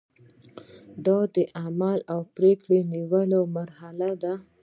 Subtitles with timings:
[1.05, 4.33] دا د عمل او پریکړې نیولو مرحله ده.